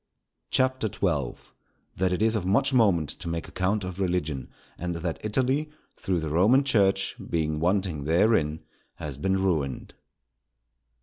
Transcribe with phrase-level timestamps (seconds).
[0.49, 5.69] CHAPTER XII.—That it is of much moment to make account of Religion; and that Italy,
[5.95, 8.61] through the Roman Church, being wanting therein,
[8.95, 9.93] has been ruined.